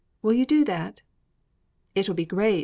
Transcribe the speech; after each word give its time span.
Will 0.23 0.33
you 0.33 0.47
do 0.47 0.65
that?" 0.65 1.03
"It 1.93 2.07
will 2.07 2.15
be 2.15 2.25
great!" 2.25 2.59